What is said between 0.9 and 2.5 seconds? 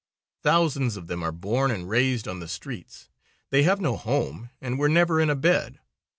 of them are born and raised on the